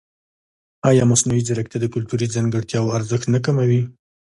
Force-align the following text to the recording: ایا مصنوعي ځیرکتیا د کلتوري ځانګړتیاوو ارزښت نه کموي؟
ایا 0.89 1.03
مصنوعي 1.11 1.41
ځیرکتیا 1.47 1.79
د 1.81 1.85
کلتوري 1.93 2.27
ځانګړتیاوو 2.35 2.93
ارزښت 2.97 3.27
نه 3.35 3.39
کموي؟ 3.45 3.81